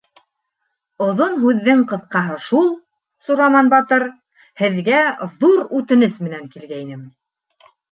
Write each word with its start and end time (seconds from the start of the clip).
—Оҙон 1.07 1.35
һүҙҙең 1.43 1.83
ҡыҫҡаһы 1.91 2.37
шул, 2.45 2.71
Сураман 3.27 3.71
батыр, 3.75 4.07
һеҙгә 4.65 5.05
ҙур 5.45 5.63
үтенес 5.83 6.19
менән 6.27 6.51
килгәйнем. 6.59 7.09